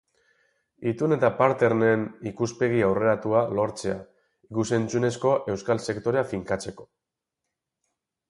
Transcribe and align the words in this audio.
Itun 0.91 1.11
eta 1.15 1.29
partern-en 1.41 2.05
ikuspegi 2.29 2.81
aurreratua 2.87 3.43
lortzea, 3.59 3.99
ikus-entzunezko 4.55 5.35
euskal 5.55 5.83
sektorea 5.89 6.25
finkatzeko. 6.35 6.87